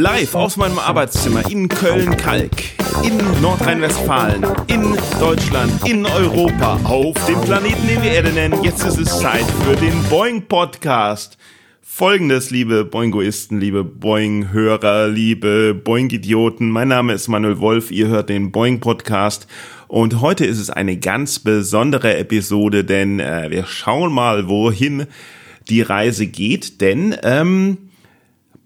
[0.00, 2.52] Live aus meinem Arbeitszimmer in Köln-Kalk,
[3.02, 8.62] in Nordrhein-Westfalen, in Deutschland, in Europa, auf dem Planeten, den wir Erde nennen.
[8.62, 11.36] Jetzt ist es Zeit für den Boeing Podcast.
[11.82, 16.70] Folgendes, liebe Boingoisten, liebe Boeing-Hörer, liebe Boeing-Idioten.
[16.70, 19.48] Mein Name ist Manuel Wolf, ihr hört den Boeing Podcast.
[19.88, 25.08] Und heute ist es eine ganz besondere Episode, denn äh, wir schauen mal, wohin
[25.68, 26.80] die Reise geht.
[26.80, 27.87] Denn ähm,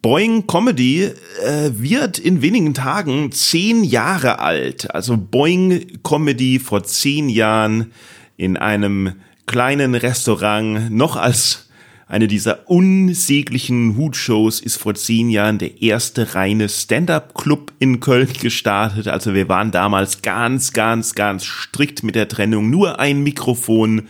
[0.03, 4.93] Boeing Comedy äh, wird in wenigen Tagen zehn Jahre alt.
[4.93, 7.93] Also Boeing Comedy vor zehn Jahren
[8.37, 9.13] in einem
[9.47, 11.69] kleinen Restaurant, noch als
[12.09, 19.09] eine dieser unsäglichen Hutshows ist vor zehn Jahren der erste reine Stand-up-Club in Köln gestartet.
[19.09, 22.69] Also wir waren damals ganz, ganz, ganz strikt mit der Trennung.
[22.69, 24.09] Nur ein Mikrofon.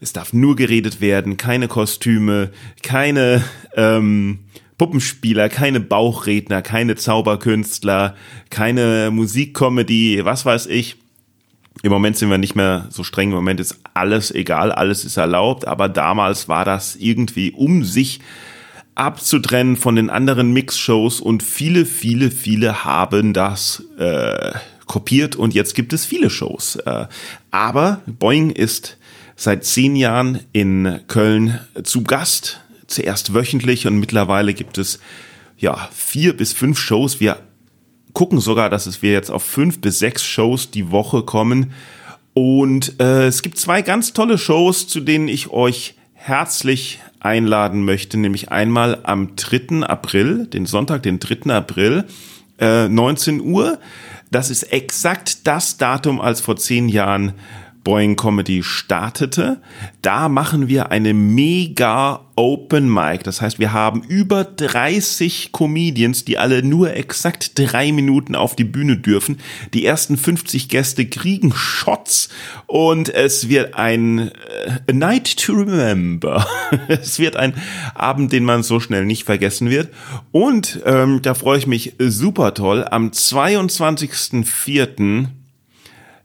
[0.00, 2.50] Es darf nur geredet werden, keine Kostüme,
[2.82, 3.42] keine
[3.76, 4.40] ähm,
[4.82, 8.16] Puppenspieler, keine Bauchredner, keine Zauberkünstler,
[8.50, 10.96] keine Musikcomedy, was weiß ich.
[11.84, 15.18] Im Moment sind wir nicht mehr so streng, im Moment ist alles egal, alles ist
[15.18, 18.18] erlaubt, aber damals war das irgendwie um sich
[18.96, 24.50] abzutrennen von den anderen Mix-Shows und viele, viele, viele haben das äh,
[24.86, 26.74] kopiert und jetzt gibt es viele Shows.
[26.74, 27.06] Äh,
[27.52, 28.98] aber Boeing ist
[29.36, 32.61] seit zehn Jahren in Köln zu Gast
[32.92, 35.00] zuerst wöchentlich und mittlerweile gibt es
[35.56, 37.20] ja vier bis fünf Shows.
[37.20, 37.38] Wir
[38.12, 41.72] gucken sogar, dass es wir jetzt auf fünf bis sechs Shows die Woche kommen.
[42.34, 48.18] Und äh, es gibt zwei ganz tolle Shows, zu denen ich euch herzlich einladen möchte,
[48.18, 49.86] nämlich einmal am 3.
[49.86, 51.52] April, den Sonntag, den 3.
[51.52, 52.04] April,
[52.58, 53.78] äh, 19 Uhr.
[54.30, 57.34] Das ist exakt das Datum, als vor zehn Jahren
[57.84, 59.60] Boeing Comedy startete.
[60.02, 63.24] Da machen wir eine mega Open Mic.
[63.24, 68.64] Das heißt, wir haben über 30 Comedians, die alle nur exakt drei Minuten auf die
[68.64, 69.38] Bühne dürfen.
[69.74, 72.30] Die ersten 50 Gäste kriegen Shots
[72.66, 74.30] und es wird ein
[74.86, 76.46] äh, Night to Remember.
[76.88, 77.54] es wird ein
[77.94, 79.90] Abend, den man so schnell nicht vergessen wird.
[80.30, 82.86] Und ähm, da freue ich mich super toll.
[82.90, 85.26] Am 22.04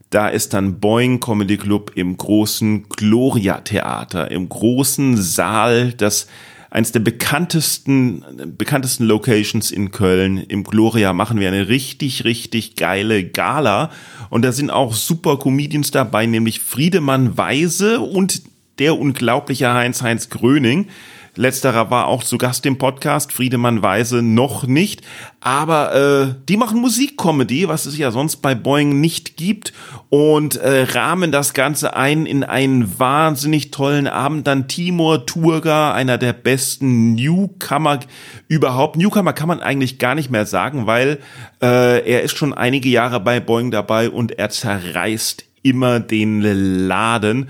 [0.10, 6.28] da ist dann Boeing Comedy Club im großen Gloria Theater, im großen Saal, das
[6.70, 8.24] eines der bekanntesten,
[8.58, 10.38] bekanntesten Locations in Köln.
[10.38, 13.90] Im Gloria machen wir eine richtig, richtig geile Gala.
[14.30, 18.42] Und da sind auch super Comedians dabei, nämlich Friedemann Weise und
[18.80, 20.88] der unglaubliche Heinz-Heinz Gröning.
[21.38, 25.02] Letzterer war auch zu Gast im Podcast, Friedemann Weise noch nicht.
[25.40, 29.72] Aber äh, die machen Musikcomedy, was es ja sonst bei Boeing nicht gibt.
[30.10, 34.48] Und äh, rahmen das Ganze ein in einen wahnsinnig tollen Abend.
[34.48, 38.00] Dann Timur Turga, einer der besten Newcomer
[38.48, 38.98] überhaupt.
[38.98, 41.20] Newcomer kann man eigentlich gar nicht mehr sagen, weil
[41.62, 47.50] äh, er ist schon einige Jahre bei Boeing dabei und er zerreißt immer den Laden.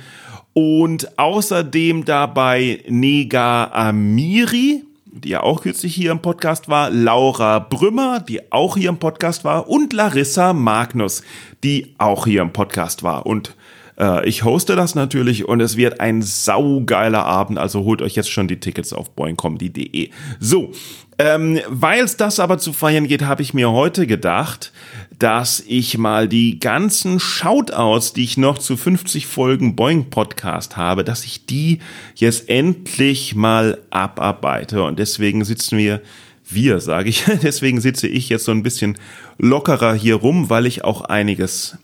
[0.59, 8.21] Und außerdem dabei Nega Amiri, die ja auch kürzlich hier im Podcast war, Laura Brümmer,
[8.21, 11.21] die auch hier im Podcast war, und Larissa Magnus,
[11.63, 13.27] die auch hier im Podcast war.
[13.27, 13.55] Und
[13.99, 18.31] äh, ich hoste das natürlich und es wird ein saugeiler Abend, also holt euch jetzt
[18.31, 20.09] schon die Tickets auf boingcomedy.de.
[20.39, 20.71] So,
[21.19, 24.71] ähm, weil es das aber zu feiern geht, habe ich mir heute gedacht,
[25.17, 31.03] dass ich mal die ganzen Shoutouts, die ich noch zu 50 Folgen Boing Podcast habe,
[31.03, 31.79] dass ich die
[32.15, 34.83] jetzt endlich mal abarbeite.
[34.83, 36.01] Und deswegen sitzen wir,
[36.47, 38.95] wir sage ich, deswegen sitze ich jetzt so ein bisschen
[39.39, 41.77] lockerer hier rum, weil ich auch einiges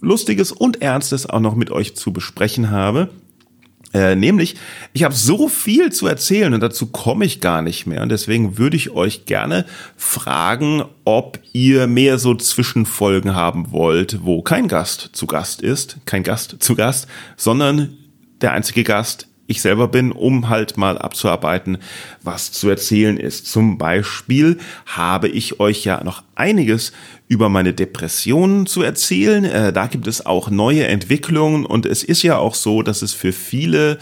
[0.00, 3.10] Lustiges und Ernstes auch noch mit euch zu besprechen habe.
[3.92, 4.54] Äh, nämlich,
[4.92, 8.02] ich habe so viel zu erzählen und dazu komme ich gar nicht mehr.
[8.02, 9.66] Und deswegen würde ich euch gerne
[9.96, 16.22] fragen, ob ihr mehr so Zwischenfolgen haben wollt, wo kein Gast zu Gast ist, kein
[16.22, 17.96] Gast zu Gast, sondern
[18.40, 21.78] der einzige Gast ich selber bin, um halt mal abzuarbeiten,
[22.22, 23.46] was zu erzählen ist.
[23.46, 26.92] Zum Beispiel habe ich euch ja noch einiges
[27.28, 29.44] über meine Depressionen zu erzählen.
[29.44, 33.12] Äh, da gibt es auch neue Entwicklungen und es ist ja auch so, dass es
[33.12, 33.98] für viele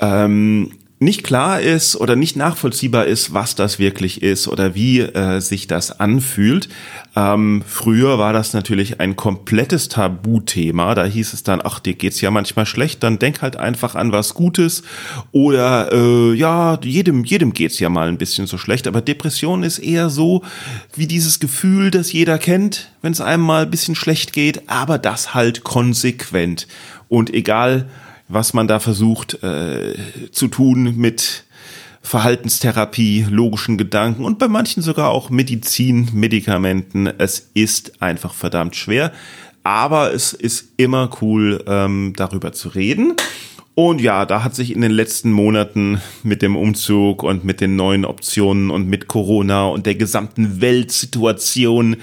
[0.00, 0.72] ähm,
[1.02, 5.66] nicht klar ist oder nicht nachvollziehbar ist, was das wirklich ist oder wie äh, sich
[5.66, 6.68] das anfühlt.
[7.14, 10.94] Ähm, früher war das natürlich ein komplettes Tabuthema.
[10.94, 14.12] Da hieß es dann, ach, dir geht's ja manchmal schlecht, dann denk halt einfach an
[14.12, 14.82] was Gutes.
[15.32, 18.86] Oder äh, ja, jedem, jedem geht's ja mal ein bisschen so schlecht.
[18.86, 20.42] Aber Depression ist eher so
[20.94, 24.98] wie dieses Gefühl, das jeder kennt, wenn es einem mal ein bisschen schlecht geht, aber
[24.98, 26.66] das halt konsequent.
[27.08, 27.88] Und egal,
[28.32, 29.94] was man da versucht äh,
[30.30, 31.44] zu tun mit
[32.02, 37.06] Verhaltenstherapie, logischen Gedanken und bei manchen sogar auch Medizin, Medikamenten.
[37.06, 39.12] Es ist einfach verdammt schwer,
[39.62, 43.14] aber es ist immer cool, ähm, darüber zu reden.
[43.74, 47.76] Und ja, da hat sich in den letzten Monaten mit dem Umzug und mit den
[47.76, 51.96] neuen Optionen und mit Corona und der gesamten Weltsituation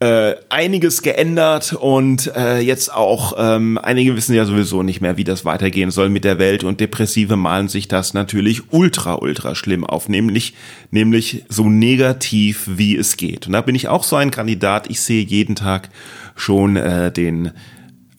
[0.00, 5.24] äh, einiges geändert und äh, jetzt auch ähm, einige wissen ja sowieso nicht mehr, wie
[5.24, 9.84] das weitergehen soll mit der Welt und Depressive malen sich das natürlich ultra ultra schlimm
[9.84, 10.54] auf, nämlich
[10.90, 13.46] nämlich so negativ wie es geht.
[13.46, 14.88] Und da bin ich auch so ein Kandidat.
[14.88, 15.90] Ich sehe jeden Tag
[16.34, 17.52] schon äh, den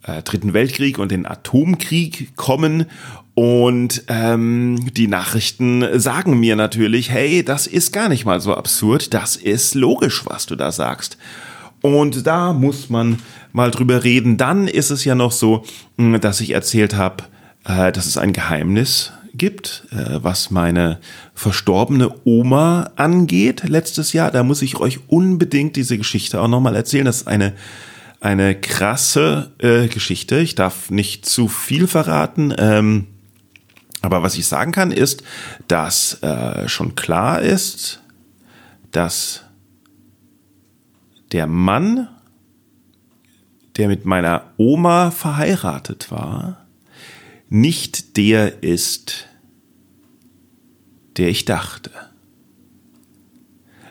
[0.03, 2.85] äh, Dritten Weltkrieg und den Atomkrieg kommen
[3.33, 9.15] und ähm, die Nachrichten sagen mir natürlich, hey, das ist gar nicht mal so absurd,
[9.15, 11.17] das ist logisch, was du da sagst.
[11.81, 13.19] Und da muss man
[13.53, 14.37] mal drüber reden.
[14.37, 15.65] Dann ist es ja noch so,
[15.97, 17.23] hm, dass ich erzählt habe,
[17.65, 20.99] äh, dass es ein Geheimnis gibt, äh, was meine
[21.33, 24.31] verstorbene Oma angeht letztes Jahr.
[24.31, 27.05] Da muss ich euch unbedingt diese Geschichte auch nochmal erzählen.
[27.05, 27.53] Das ist eine,
[28.19, 30.39] eine krasse äh, Geschichte.
[30.39, 32.53] Ich darf nicht zu viel verraten.
[32.57, 33.07] Ähm,
[34.03, 35.21] aber was ich sagen kann, ist,
[35.67, 36.19] dass
[36.65, 38.01] schon klar ist,
[38.91, 39.43] dass
[41.31, 42.07] der Mann,
[43.77, 46.65] der mit meiner Oma verheiratet war,
[47.49, 49.27] nicht der ist,
[51.17, 51.91] der ich dachte.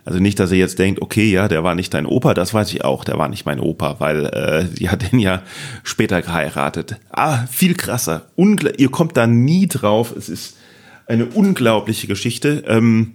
[0.04, 2.72] Also nicht, dass ihr jetzt denkt, okay, ja, der war nicht dein Opa, das weiß
[2.72, 5.42] ich auch, der war nicht mein Opa, weil äh, sie hat ihn ja
[5.82, 6.96] später geheiratet.
[7.10, 8.26] Ah, viel krasser.
[8.36, 10.14] Ungl ihr kommt da nie drauf.
[10.16, 10.56] Es ist
[11.06, 12.64] eine unglaubliche Geschichte.
[12.66, 13.14] Ähm,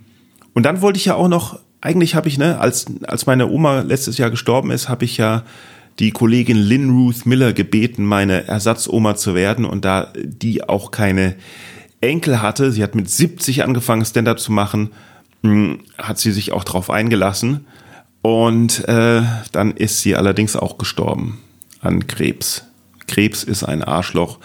[0.53, 3.81] und dann wollte ich ja auch noch eigentlich habe ich, ne, als, als meine Oma
[3.81, 5.43] letztes Jahr gestorben ist, habe ich ja
[5.99, 9.65] die Kollegin Lynn Ruth Miller gebeten, meine Ersatzoma zu werden.
[9.65, 11.35] Und da die auch keine
[12.01, 14.89] Enkel hatte, sie hat mit 70 angefangen Stand-up zu machen,
[15.43, 17.67] hm, hat sie sich auch drauf eingelassen.
[18.23, 19.21] Und äh,
[19.51, 21.39] dann ist sie allerdings auch gestorben
[21.81, 22.65] an Krebs.
[23.07, 24.39] Krebs ist ein Arschloch.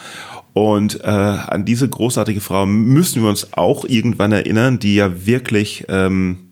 [0.52, 5.86] Und äh, an diese großartige Frau müssen wir uns auch irgendwann erinnern, die ja wirklich
[5.88, 6.49] ähm,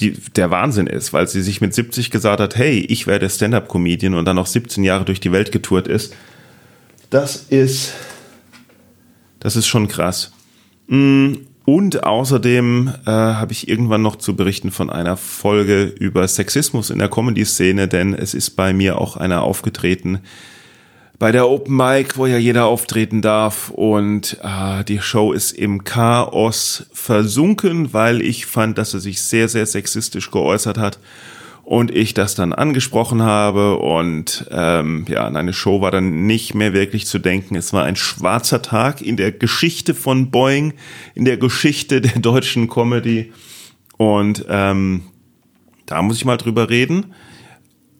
[0.00, 4.14] die, der Wahnsinn ist, weil sie sich mit 70 gesagt hat, hey, ich werde Stand-up-Comedian
[4.14, 6.14] und dann noch 17 Jahre durch die Welt getourt ist.
[7.10, 7.92] Das ist,
[9.40, 10.32] das ist schon krass.
[10.88, 16.90] Mm, und außerdem äh, habe ich irgendwann noch zu berichten von einer Folge über Sexismus
[16.90, 20.20] in der Comedy-Szene, denn es ist bei mir auch einer aufgetreten,
[21.20, 25.84] bei der Open Mic, wo ja jeder auftreten darf und äh, die Show ist im
[25.84, 30.98] Chaos versunken, weil ich fand, dass er sich sehr, sehr sexistisch geäußert hat
[31.62, 36.54] und ich das dann angesprochen habe und ähm, ja, an eine Show war dann nicht
[36.54, 37.54] mehr wirklich zu denken.
[37.54, 40.72] Es war ein schwarzer Tag in der Geschichte von Boeing,
[41.14, 43.30] in der Geschichte der deutschen Comedy
[43.98, 45.02] und ähm,
[45.84, 47.12] da muss ich mal drüber reden.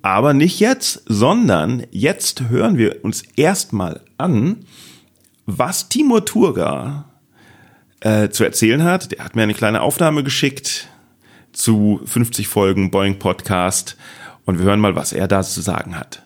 [0.02, 4.64] Aber nicht jetzt, sondern jetzt hören wir uns erstmal an,
[5.44, 7.04] was Timur Turga
[8.00, 9.12] äh, zu erzählen hat.
[9.12, 10.88] Der hat mir eine kleine Aufnahme geschickt
[11.52, 13.98] zu 50 Folgen Boeing Podcast
[14.46, 16.22] und wir hören mal, was er da zu sagen hat.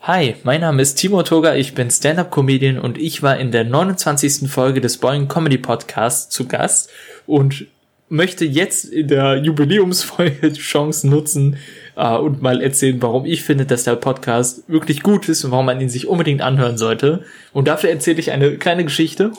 [0.00, 4.50] Hi, mein Name ist Timo Toga, ich bin Stand-Up-Comedian und ich war in der 29.
[4.50, 6.90] Folge des Boeing Comedy Podcasts zu Gast
[7.26, 7.66] und
[8.08, 11.56] möchte jetzt in der Jubiläumsfolge die Chance nutzen,
[11.96, 15.66] äh, und mal erzählen, warum ich finde, dass der Podcast wirklich gut ist und warum
[15.66, 17.24] man ihn sich unbedingt anhören sollte.
[17.52, 19.32] Und dafür erzähle ich eine kleine Geschichte.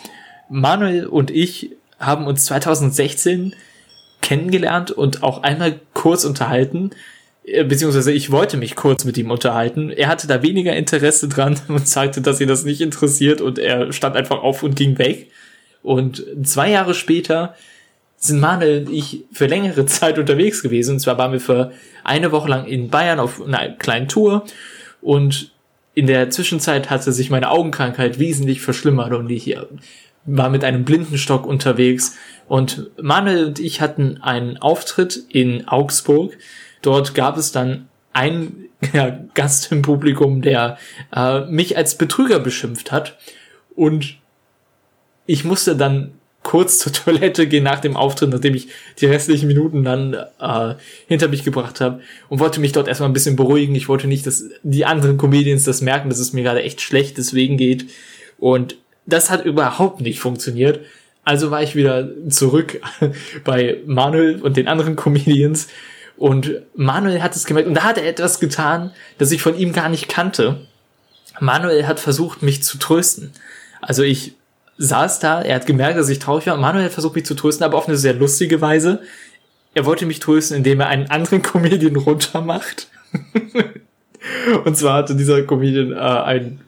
[0.49, 3.55] Manuel und ich haben uns 2016
[4.21, 6.91] kennengelernt und auch einmal kurz unterhalten,
[7.45, 9.89] äh, beziehungsweise ich wollte mich kurz mit ihm unterhalten.
[9.89, 13.93] Er hatte da weniger Interesse dran und sagte, dass ihn das nicht interessiert und er
[13.93, 15.31] stand einfach auf und ging weg.
[15.83, 17.55] Und zwei Jahre später
[18.17, 20.95] sind Manuel und ich für längere Zeit unterwegs gewesen.
[20.95, 21.71] Und zwar waren wir für
[22.03, 24.45] eine Woche lang in Bayern auf einer kleinen Tour.
[25.01, 25.51] Und
[25.93, 29.57] in der Zwischenzeit hatte sich meine Augenkrankheit wesentlich verschlimmert und ich
[30.25, 32.15] war mit einem Blindenstock unterwegs.
[32.47, 36.37] Und Manuel und ich hatten einen Auftritt in Augsburg.
[36.81, 40.77] Dort gab es dann einen ja, Gast im Publikum, der
[41.15, 43.17] äh, mich als Betrüger beschimpft hat.
[43.75, 44.17] Und
[45.25, 46.13] ich musste dann
[46.47, 50.75] kurz zur Toilette gehen nach dem Auftritt, nachdem ich die restlichen Minuten dann äh,
[51.05, 51.99] hinter mich gebracht habe
[52.29, 53.75] und wollte mich dort erstmal ein bisschen beruhigen.
[53.75, 57.17] Ich wollte nicht, dass die anderen Comedians das merken, dass es mir gerade echt schlecht
[57.17, 57.87] deswegen geht.
[58.37, 60.79] Und das hat überhaupt nicht funktioniert.
[61.25, 62.79] Also war ich wieder zurück
[63.43, 65.67] bei Manuel und den anderen Comedians.
[66.15, 67.67] Und Manuel hat es gemerkt.
[67.67, 70.65] Und da hat er etwas getan, das ich von ihm gar nicht kannte.
[71.41, 73.33] Manuel hat versucht, mich zu trösten.
[73.81, 74.36] Also ich
[74.77, 76.57] saß da, er hat gemerkt, dass ich traurig war.
[76.57, 79.01] Manuel hat versucht, mich zu trösten, aber auf eine sehr lustige Weise.
[79.73, 82.87] Er wollte mich trösten, indem er einen anderen Comedian runtermacht.
[84.65, 86.61] Und zwar hatte dieser Comedian äh, ein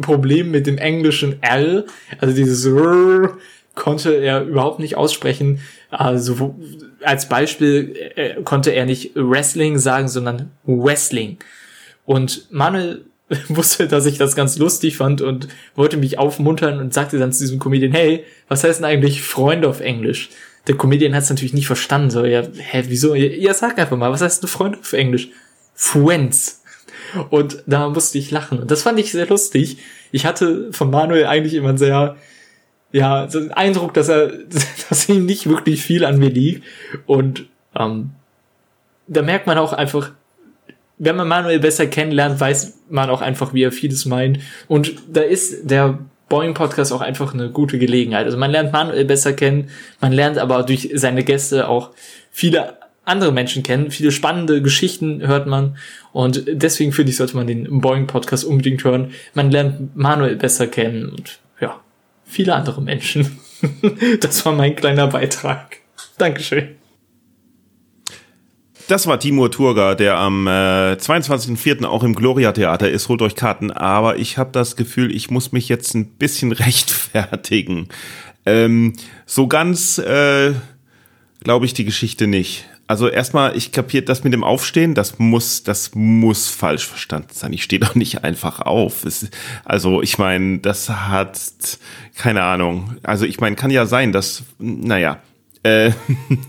[0.00, 1.86] Problem mit dem englischen L,
[2.18, 3.36] also dieses R
[3.74, 5.60] konnte er überhaupt nicht aussprechen.
[5.90, 6.54] Also
[7.02, 11.38] als Beispiel äh, konnte er nicht Wrestling sagen, sondern Wrestling.
[12.04, 13.04] Und Manuel
[13.48, 17.40] wusste, dass ich das ganz lustig fand und wollte mich aufmuntern und sagte dann zu
[17.40, 20.30] diesem Comedian, hey, was heißt denn eigentlich Freunde auf Englisch?
[20.66, 23.14] Der Comedian hat es natürlich nicht verstanden, so, ja, hä, wieso?
[23.14, 25.28] Ja, sag einfach mal, was heißt denn Freunde auf Englisch?
[25.74, 26.62] Friends.
[27.30, 28.60] Und da musste ich lachen.
[28.60, 29.78] Und das fand ich sehr lustig.
[30.12, 32.16] Ich hatte von Manuel eigentlich immer sehr,
[32.92, 34.32] ja, so einen Eindruck, dass er,
[34.88, 36.64] dass ihm nicht wirklich viel an mir liegt.
[37.06, 37.46] Und
[37.76, 38.10] ähm,
[39.08, 40.12] da merkt man auch einfach,
[41.04, 44.38] wenn man Manuel besser kennenlernt, weiß man auch einfach, wie er vieles meint.
[44.68, 48.24] Und da ist der Boeing Podcast auch einfach eine gute Gelegenheit.
[48.24, 49.68] Also man lernt Manuel besser kennen,
[50.00, 51.90] man lernt aber durch seine Gäste auch
[52.30, 53.90] viele andere Menschen kennen.
[53.90, 55.76] Viele spannende Geschichten hört man.
[56.12, 59.10] Und deswegen finde ich, sollte man den Boeing Podcast unbedingt hören.
[59.34, 61.80] Man lernt Manuel besser kennen und ja,
[62.24, 63.40] viele andere Menschen.
[64.20, 65.78] das war mein kleiner Beitrag.
[66.16, 66.76] Dankeschön.
[68.88, 71.84] Das war Timur Turga, der am äh, 22.04.
[71.84, 73.08] auch im Gloria Theater ist.
[73.08, 73.70] Holt euch Karten.
[73.70, 77.88] Aber ich habe das Gefühl, ich muss mich jetzt ein bisschen rechtfertigen.
[78.44, 80.52] Ähm, so ganz äh,
[81.42, 82.66] glaube ich die Geschichte nicht.
[82.88, 87.52] Also erstmal, ich kapiert das mit dem Aufstehen, das muss, das muss falsch verstanden sein.
[87.52, 89.04] Ich stehe doch nicht einfach auf.
[89.04, 89.30] Es,
[89.64, 91.38] also ich meine, das hat
[92.16, 92.96] keine Ahnung.
[93.02, 95.22] Also ich meine, kann ja sein, dass, naja.
[95.62, 95.92] Äh,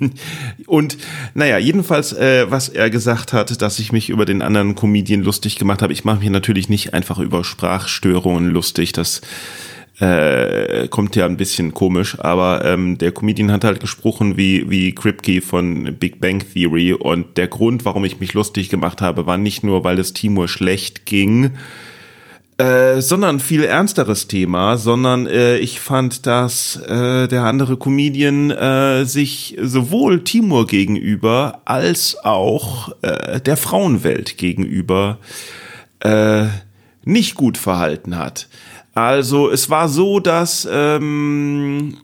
[0.67, 0.97] und
[1.33, 5.57] naja, jedenfalls, äh, was er gesagt hat, dass ich mich über den anderen Comedian lustig
[5.57, 5.93] gemacht habe.
[5.93, 8.91] Ich mache mich natürlich nicht einfach über Sprachstörungen lustig.
[8.93, 9.21] Das
[9.99, 14.95] äh, kommt ja ein bisschen komisch, aber ähm, der Comedian hat halt gesprochen wie, wie
[14.95, 19.37] Kripke von Big Bang Theory und der Grund, warum ich mich lustig gemacht habe, war
[19.37, 21.51] nicht nur, weil es Timur schlecht ging,
[22.63, 29.05] äh, sondern viel ernsteres Thema, sondern äh, ich fand, dass äh, der andere Comedian äh,
[29.05, 35.17] sich sowohl Timur gegenüber als auch äh, der Frauenwelt gegenüber
[35.99, 36.45] äh,
[37.03, 38.47] nicht gut verhalten hat.
[38.93, 41.97] Also es war so, dass ähm,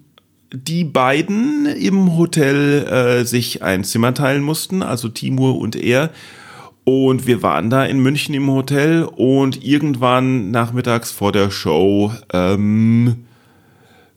[0.51, 6.09] die beiden im Hotel äh, sich ein Zimmer teilen mussten, also Timur und er.
[6.91, 13.25] Und wir waren da in München im Hotel und irgendwann nachmittags vor der Show ähm,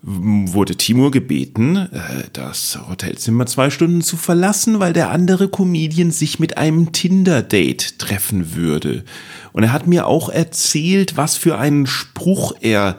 [0.00, 6.38] wurde Timur gebeten, äh, das Hotelzimmer zwei Stunden zu verlassen, weil der andere Comedian sich
[6.38, 9.04] mit einem Tinder-Date treffen würde.
[9.52, 12.96] Und er hat mir auch erzählt, was für einen Spruch er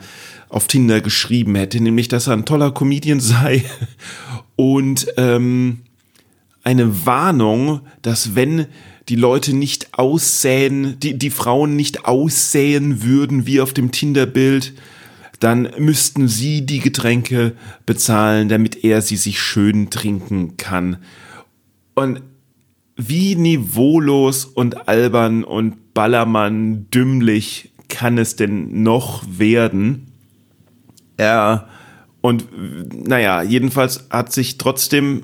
[0.50, 3.66] auf Tinder geschrieben hätte, nämlich, dass er ein toller Comedian sei
[4.56, 5.80] und ähm,
[6.64, 8.68] eine Warnung, dass wenn
[9.10, 14.74] die Leute nicht aussähen, die, die Frauen nicht aussähen würden wie auf dem Tinder-Bild,
[15.40, 17.54] dann müssten sie die Getränke
[17.86, 20.98] bezahlen, damit er sie sich schön trinken kann.
[21.96, 22.22] Und
[22.96, 30.08] wie niveaulos und albern und Ballermann dümmlich kann es denn noch werden?
[31.18, 31.68] Er
[32.22, 32.46] und
[33.06, 35.24] naja, jedenfalls hat sich trotzdem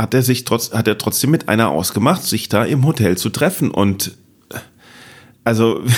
[0.00, 3.30] hat er sich trotz hat er trotzdem mit einer ausgemacht, sich da im Hotel zu
[3.30, 4.16] treffen und
[5.44, 5.82] also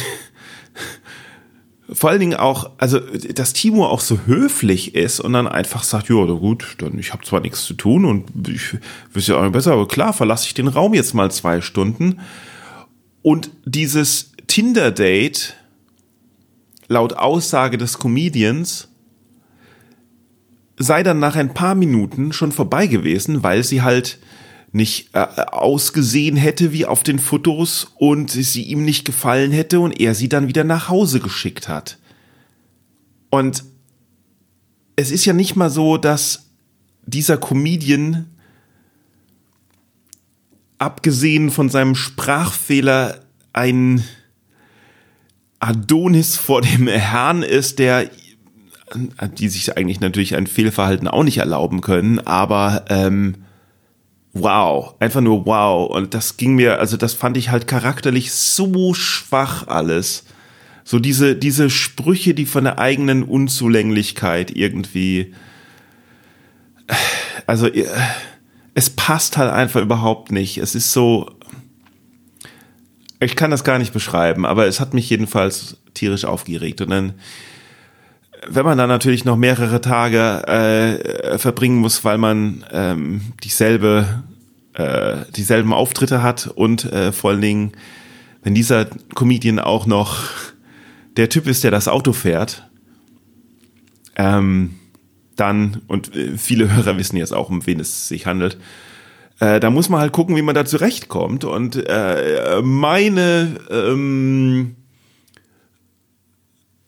[1.92, 6.08] vor allen Dingen auch, also dass Timo auch so höflich ist und dann einfach sagt,
[6.08, 8.76] ja, gut, dann ich habe zwar nichts zu tun und ich
[9.12, 12.20] wüsste ja auch nicht besser, aber klar, verlasse ich den Raum jetzt mal zwei Stunden.
[13.20, 15.54] Und dieses Tinder-Date,
[16.88, 18.88] laut Aussage des Comedians,
[20.82, 24.18] sei dann nach ein paar Minuten schon vorbei gewesen, weil sie halt
[24.72, 30.00] nicht äh, ausgesehen hätte wie auf den Fotos und sie ihm nicht gefallen hätte und
[30.00, 31.98] er sie dann wieder nach Hause geschickt hat.
[33.30, 33.64] Und
[34.96, 36.50] es ist ja nicht mal so, dass
[37.04, 38.26] dieser Comedian,
[40.78, 43.20] abgesehen von seinem Sprachfehler,
[43.52, 44.02] ein
[45.60, 48.10] Adonis vor dem Herrn ist, der
[49.38, 53.36] die sich eigentlich natürlich ein Fehlverhalten auch nicht erlauben können, aber ähm,
[54.32, 55.90] wow, einfach nur wow.
[55.90, 60.24] Und das ging mir, also das fand ich halt charakterlich so schwach alles.
[60.84, 65.32] So diese, diese Sprüche, die von der eigenen Unzulänglichkeit irgendwie,
[67.46, 67.68] also
[68.74, 70.58] es passt halt einfach überhaupt nicht.
[70.58, 71.30] Es ist so,
[73.20, 76.80] ich kann das gar nicht beschreiben, aber es hat mich jedenfalls tierisch aufgeregt.
[76.80, 77.14] Und dann
[78.48, 84.24] wenn man dann natürlich noch mehrere Tage äh, verbringen muss, weil man ähm, dieselbe,
[84.74, 87.72] äh, dieselben Auftritte hat und äh, vor allen Dingen,
[88.42, 90.18] wenn dieser Comedian auch noch
[91.16, 92.68] der Typ ist, der das Auto fährt,
[94.16, 94.74] ähm,
[95.36, 98.58] dann, und äh, viele Hörer wissen jetzt auch, um wen es sich handelt,
[99.40, 101.44] äh, da muss man halt gucken, wie man da zurechtkommt.
[101.44, 104.76] Und äh, meine ähm,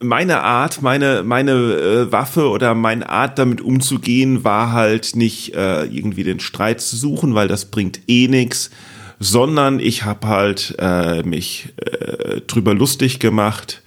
[0.01, 5.85] meine Art, meine, meine äh, Waffe oder meine Art damit umzugehen war halt nicht äh,
[5.85, 8.71] irgendwie den Streit zu suchen, weil das bringt eh nix,
[9.19, 13.83] sondern ich habe halt äh, mich äh, drüber lustig gemacht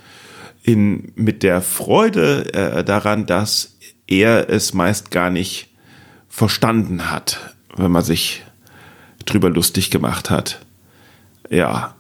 [0.63, 5.69] in, mit der Freude äh, daran, dass er es meist gar nicht
[6.29, 8.43] verstanden hat, wenn man sich
[9.25, 10.65] drüber lustig gemacht hat.
[11.49, 11.95] Ja,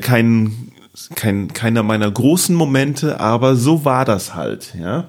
[0.00, 0.72] kein
[1.14, 5.08] kein, keiner meiner großen Momente, aber so war das halt, ja.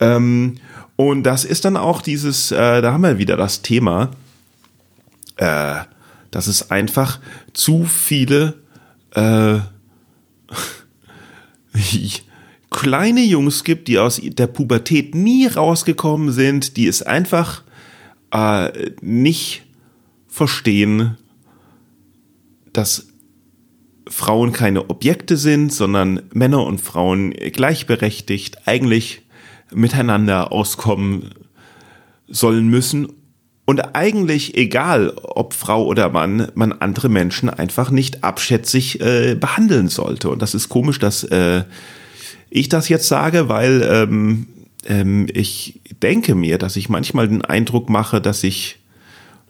[0.00, 0.56] Ähm,
[0.96, 4.10] und das ist dann auch dieses, äh, da haben wir wieder das Thema,
[5.36, 5.76] äh,
[6.30, 7.20] dass es einfach
[7.52, 8.54] zu viele
[9.14, 9.58] äh,
[12.70, 17.62] kleine Jungs gibt, die aus der Pubertät nie rausgekommen sind, die es einfach
[18.32, 19.64] äh, nicht
[20.28, 21.16] verstehen,
[22.72, 23.11] dass
[24.08, 29.22] Frauen keine Objekte sind, sondern Männer und Frauen gleichberechtigt eigentlich
[29.72, 31.30] miteinander auskommen
[32.28, 33.08] sollen müssen
[33.64, 39.88] und eigentlich egal, ob Frau oder Mann, man andere Menschen einfach nicht abschätzig äh, behandeln
[39.88, 40.30] sollte.
[40.30, 41.62] Und das ist komisch, dass äh,
[42.50, 44.46] ich das jetzt sage, weil ähm,
[44.84, 48.81] ähm, ich denke mir, dass ich manchmal den Eindruck mache, dass ich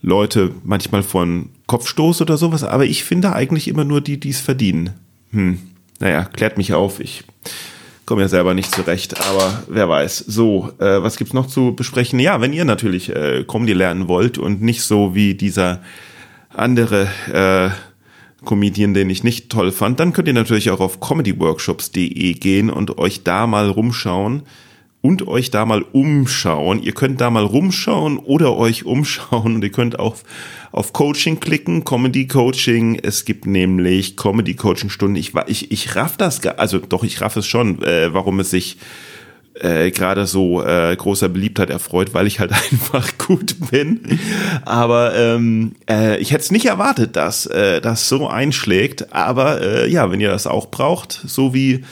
[0.02, 4.40] Leute manchmal von Kopfstoß oder sowas, aber ich finde eigentlich immer nur die, die es
[4.40, 4.90] verdienen.
[5.30, 5.58] Hm.
[6.00, 6.98] Naja, klärt mich auf.
[6.98, 7.22] Ich
[8.04, 10.18] komme ja selber nicht zurecht, aber wer weiß.
[10.18, 12.18] So, äh, was gibt's noch zu besprechen?
[12.18, 15.80] Ja, wenn ihr natürlich äh, Comedy lernen wollt und nicht so wie dieser
[16.50, 17.70] andere äh,
[18.44, 22.98] Comedian, den ich nicht toll fand, dann könnt ihr natürlich auch auf comedyworkshops.de gehen und
[22.98, 24.42] euch da mal rumschauen
[25.02, 26.82] und euch da mal umschauen.
[26.82, 30.16] Ihr könnt da mal rumschauen oder euch umschauen und ihr könnt auch
[30.70, 32.98] auf Coaching klicken, Comedy Coaching.
[33.02, 35.16] Es gibt nämlich Comedy Coaching Stunden.
[35.16, 38.78] Ich ich ich raff das, also doch ich raff es schon, äh, warum es sich
[39.54, 44.18] äh, gerade so äh, großer Beliebtheit erfreut, weil ich halt einfach gut bin.
[44.64, 49.12] Aber ähm, äh, ich hätte es nicht erwartet, dass äh, das so einschlägt.
[49.12, 51.84] Aber äh, ja, wenn ihr das auch braucht, so wie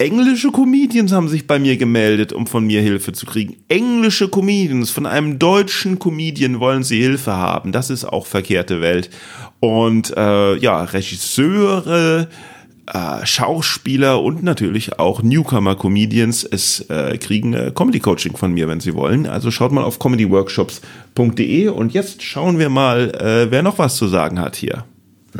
[0.00, 3.56] Englische Comedians haben sich bei mir gemeldet, um von mir Hilfe zu kriegen.
[3.66, 7.72] Englische Comedians, von einem deutschen Comedian wollen sie Hilfe haben.
[7.72, 9.10] Das ist auch verkehrte Welt.
[9.58, 12.28] Und äh, ja, Regisseure,
[12.86, 18.94] äh, Schauspieler und natürlich auch Newcomer-Comedians es äh, kriegen äh, Comedy-Coaching von mir, wenn sie
[18.94, 19.26] wollen.
[19.26, 24.06] Also schaut mal auf comedyworkshops.de und jetzt schauen wir mal, äh, wer noch was zu
[24.06, 24.84] sagen hat hier.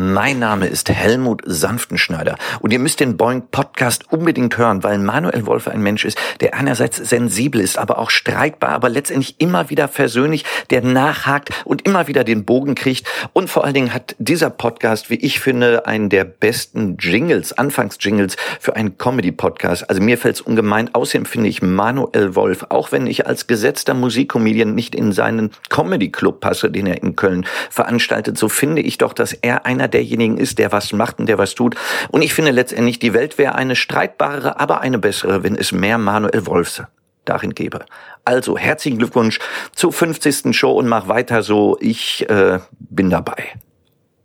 [0.01, 5.45] Mein Name ist Helmut Sanftenschneider und ihr müsst den Boing Podcast unbedingt hören, weil Manuel
[5.45, 9.89] Wolf ein Mensch ist, der einerseits sensibel ist, aber auch streitbar, aber letztendlich immer wieder
[9.89, 13.09] versöhnlich, der nachhakt und immer wieder den Bogen kriegt.
[13.33, 18.37] Und vor allen Dingen hat dieser Podcast, wie ich finde, einen der besten Jingles, Anfangsjingles
[18.61, 19.91] für einen Comedy-Podcast.
[19.91, 20.95] Also mir fällt es ungemein.
[20.95, 26.39] Außerdem finde ich Manuel Wolf, auch wenn ich als gesetzter Musikcomedian nicht in seinen Comedy-Club
[26.39, 30.37] passe, den er in Köln veranstaltet, so finde ich doch, dass er ein einer derjenigen
[30.39, 31.75] ist, der was macht und der was tut.
[32.11, 35.99] Und ich finde letztendlich, die Welt wäre eine streitbarere, aber eine bessere, wenn es mehr
[35.99, 36.83] Manuel Wolfs
[37.25, 37.85] darin gäbe.
[38.25, 39.39] Also herzlichen Glückwunsch
[39.75, 40.57] zur 50.
[40.57, 41.77] Show und mach weiter so.
[41.81, 43.45] Ich äh, bin dabei.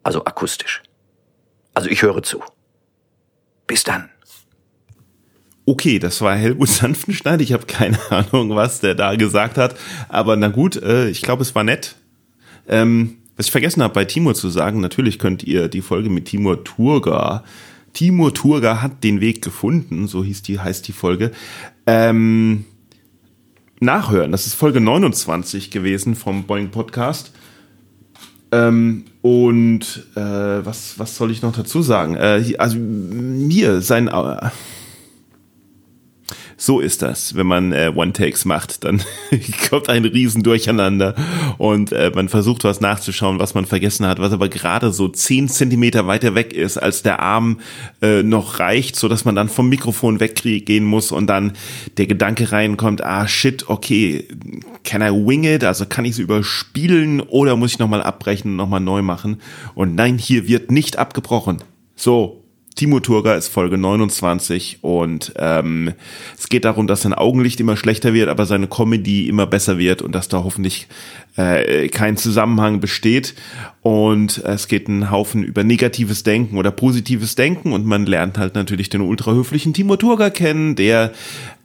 [0.04, 0.82] Also akustisch.
[1.74, 2.42] Also ich höre zu.
[3.68, 4.10] Bis dann.
[5.66, 7.40] Okay, das war Helmut Sanftenstein.
[7.40, 9.76] Ich habe keine Ahnung, was der da gesagt hat.
[10.10, 11.96] Aber na gut, äh, ich glaube, es war nett.
[12.68, 16.26] Ähm, was ich vergessen habe bei Timur zu sagen, natürlich könnt ihr die Folge mit
[16.26, 17.44] Timur Turga,
[17.94, 21.32] Timur Turga hat den Weg gefunden, so hieß die, heißt die Folge,
[21.86, 22.66] ähm,
[23.80, 24.32] nachhören.
[24.32, 27.32] Das ist Folge 29 gewesen vom Boeing Podcast.
[28.52, 32.16] Ähm, und äh, was, was soll ich noch dazu sagen?
[32.16, 34.50] Äh, also mir sein äh,
[36.66, 38.86] so ist das, wenn man äh, One-Takes macht.
[38.86, 39.04] Dann
[39.70, 41.14] kommt ein Riesen durcheinander
[41.58, 45.50] und äh, man versucht was nachzuschauen, was man vergessen hat, was aber gerade so zehn
[45.50, 47.60] Zentimeter weiter weg ist, als der Arm
[48.02, 51.52] äh, noch reicht, so dass man dann vom Mikrofon weggehen muss und dann
[51.98, 54.26] der Gedanke reinkommt, ah shit, okay,
[54.86, 55.66] can I wing it?
[55.66, 59.42] Also kann ich es überspielen oder muss ich nochmal abbrechen und nochmal neu machen?
[59.76, 61.58] Und nein, hier wird nicht abgebrochen.
[61.98, 62.43] So,
[62.76, 65.94] Timo Turger ist Folge 29 und ähm,
[66.38, 70.02] es geht darum, dass sein Augenlicht immer schlechter wird, aber seine Comedy immer besser wird
[70.02, 70.88] und dass da hoffentlich
[71.38, 73.36] äh, kein Zusammenhang besteht.
[73.84, 78.56] Und es geht einen Haufen über negatives Denken oder positives Denken und man lernt halt
[78.56, 81.12] natürlich den ultrahöflichen Timo Turger kennen, der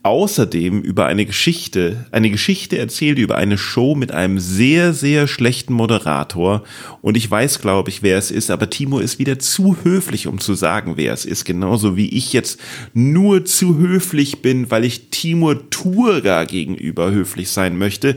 [0.03, 5.75] außerdem über eine Geschichte, eine Geschichte erzählt über eine Show mit einem sehr, sehr schlechten
[5.75, 6.65] Moderator.
[7.03, 10.41] Und ich weiß, glaube ich, wer es ist, aber Timo ist wieder zu höflich, um
[10.41, 11.45] zu sagen, wer es ist.
[11.45, 12.59] Genauso wie ich jetzt
[12.95, 18.17] nur zu höflich bin, weil ich Timo Turga gegenüber höflich sein möchte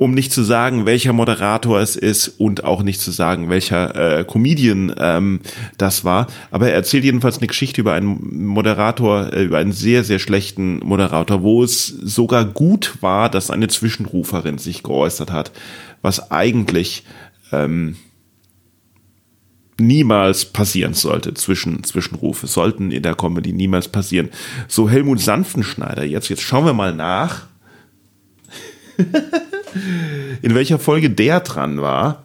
[0.00, 4.24] um nicht zu sagen, welcher Moderator es ist und auch nicht zu sagen, welcher äh,
[4.24, 5.40] Comedian ähm,
[5.76, 6.26] das war.
[6.50, 10.78] Aber er erzählt jedenfalls eine Geschichte über einen Moderator, äh, über einen sehr, sehr schlechten
[10.78, 15.52] Moderator, wo es sogar gut war, dass eine Zwischenruferin sich geäußert hat,
[16.00, 17.04] was eigentlich
[17.52, 17.96] ähm,
[19.78, 21.34] niemals passieren sollte.
[21.34, 24.30] Zwischen, Zwischenrufe sollten in der Comedy niemals passieren.
[24.66, 26.30] So Helmut Sanftenschneider jetzt.
[26.30, 27.48] Jetzt schauen wir mal nach.
[30.42, 32.24] in welcher Folge der dran war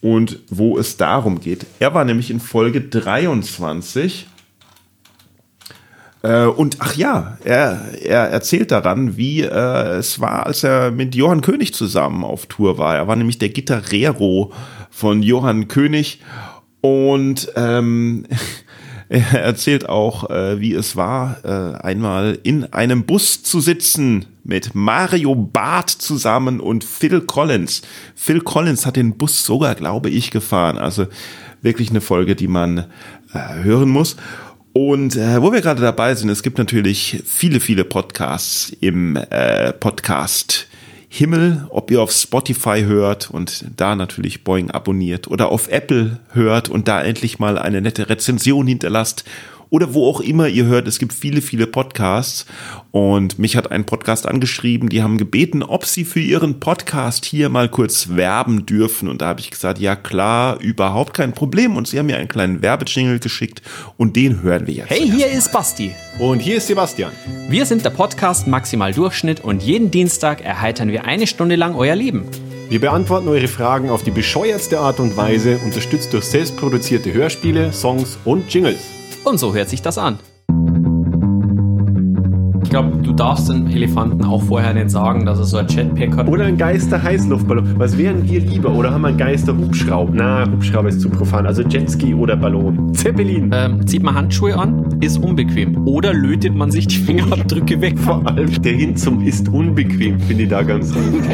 [0.00, 1.66] und wo es darum geht.
[1.78, 4.26] Er war nämlich in Folge 23.
[6.22, 11.14] Äh, und ach ja, er, er erzählt daran, wie äh, es war, als er mit
[11.14, 12.96] Johann König zusammen auf Tour war.
[12.96, 14.52] Er war nämlich der Gitarrero
[14.90, 16.20] von Johann König
[16.80, 18.26] und ähm,
[19.10, 24.74] er erzählt auch, äh, wie es war, äh, einmal in einem Bus zu sitzen mit
[24.74, 27.82] Mario Barth zusammen und Phil Collins.
[28.14, 30.78] Phil Collins hat den Bus sogar, glaube ich, gefahren.
[30.78, 31.08] Also
[31.60, 32.86] wirklich eine Folge, die man
[33.34, 34.16] äh, hören muss.
[34.72, 39.72] Und äh, wo wir gerade dabei sind, es gibt natürlich viele, viele Podcasts im äh,
[39.72, 40.68] Podcast
[41.12, 46.68] Himmel, ob ihr auf Spotify hört und da natürlich Boeing abonniert oder auf Apple hört
[46.68, 49.24] und da endlich mal eine nette Rezension hinterlasst
[49.70, 50.86] oder wo auch immer ihr hört.
[50.86, 52.46] Es gibt viele, viele Podcasts
[52.90, 57.48] und mich hat ein Podcast angeschrieben, die haben gebeten, ob sie für ihren Podcast hier
[57.48, 61.88] mal kurz werben dürfen und da habe ich gesagt, ja klar, überhaupt kein Problem und
[61.88, 63.62] sie haben mir einen kleinen Werbejingle geschickt
[63.96, 64.90] und den hören wir jetzt.
[64.90, 65.92] Hey, hier ist Basti.
[66.18, 67.12] Und hier ist Sebastian.
[67.48, 71.96] Wir sind der Podcast Maximal Durchschnitt und jeden Dienstag erheitern wir eine Stunde lang euer
[71.96, 72.24] Leben.
[72.68, 78.18] Wir beantworten eure Fragen auf die bescheuertste Art und Weise, unterstützt durch selbstproduzierte Hörspiele, Songs
[78.24, 78.99] und Jingles.
[79.24, 80.18] Und so hört sich das an.
[82.62, 86.16] Ich glaube, du darfst dem Elefanten auch vorher nicht sagen, dass er so ein Jetpack
[86.16, 86.28] hat.
[86.28, 87.78] Oder ein Geister-Heißluftballon.
[87.80, 88.70] Was wären wir lieber?
[88.70, 90.12] Oder haben wir einen Geister-Hubschrauber?
[90.14, 91.46] Na, Hubschrauber ist zu profan.
[91.46, 92.94] Also Jetski oder Ballon.
[92.94, 93.50] Zeppelin.
[93.52, 95.84] Ähm, zieht man Handschuhe an, ist unbequem.
[95.88, 97.98] Oder lötet man sich die Fingerabdrücke weg.
[97.98, 101.24] Vor allem der hin zum ist unbequem, finde ich da ganz gut.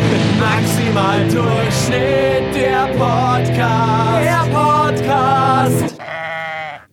[0.40, 4.24] Maximal Durchschnitt, der Podcast.
[4.24, 6.05] Der Podcast.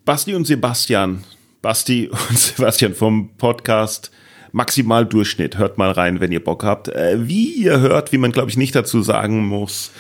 [0.06, 1.24] Basti und Sebastian.
[1.62, 4.12] Basti und Sebastian vom Podcast
[4.52, 5.58] Maximal Durchschnitt.
[5.58, 6.90] Hört mal rein, wenn ihr Bock habt.
[6.90, 9.92] Äh, wie ihr hört, wie man glaube ich nicht dazu sagen muss,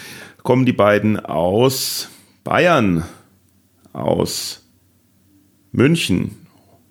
[0.44, 2.10] kommen die beiden aus
[2.44, 3.06] Bayern,
[3.94, 4.66] aus
[5.72, 6.36] München,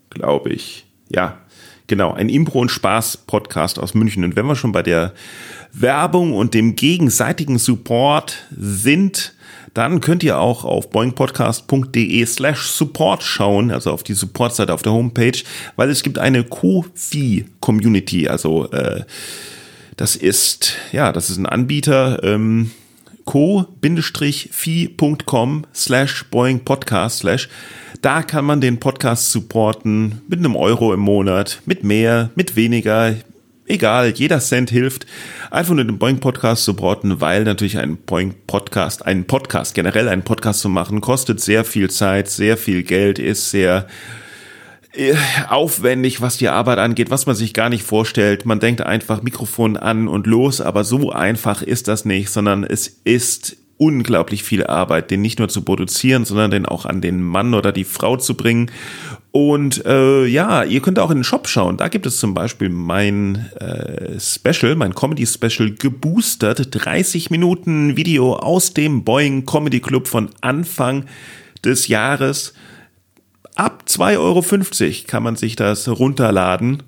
[0.09, 0.87] glaube ich.
[1.11, 1.39] Ja,
[1.89, 4.25] genau, ein Impro- und Spaß-Podcast aus München.
[4.25, 5.13] Und wenn wir schon bei der
[5.75, 9.32] Werbung und dem gegenseitigen Support sind,
[9.75, 14.93] dann könnt ihr auch auf boingpodcast.de slash support schauen, also auf die Support-Seite auf der
[14.93, 15.39] Homepage,
[15.77, 19.05] weil es gibt eine Ko-Fi-Community, also äh,
[19.97, 22.71] das ist, ja, das ist ein Anbieter, ähm,
[23.25, 23.67] co-fi.com
[25.75, 27.49] slash boingpodcast slash.
[28.01, 33.15] Da kann man den Podcast supporten mit einem Euro im Monat, mit mehr, mit weniger
[33.67, 35.07] egal, jeder Cent hilft,
[35.51, 40.23] einfach nur den Boeing Podcast supporten, weil natürlich ein Boeing Podcast, ein Podcast, generell einen
[40.23, 43.87] Podcast zu machen, kostet sehr viel Zeit, sehr viel Geld, ist sehr
[44.95, 45.15] äh,
[45.49, 48.45] aufwendig, was die Arbeit angeht, was man sich gar nicht vorstellt.
[48.45, 53.01] Man denkt einfach Mikrofon an und los, aber so einfach ist das nicht, sondern es
[53.05, 57.55] ist unglaublich viel Arbeit, den nicht nur zu produzieren, sondern den auch an den Mann
[57.55, 58.71] oder die Frau zu bringen.
[59.33, 61.79] Und äh, ja, ihr könnt auch in den Shop schauen.
[61.79, 66.69] Da gibt es zum Beispiel mein äh, Special, mein Comedy-Special geboostert.
[66.71, 71.07] 30 Minuten Video aus dem Boeing Comedy Club von Anfang
[71.65, 72.53] des Jahres.
[73.55, 76.83] Ab 2,50 Euro kann man sich das runterladen.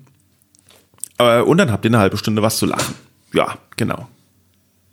[1.17, 2.93] Äh, und dann habt ihr eine halbe Stunde was zu lachen.
[3.33, 4.07] Ja, genau.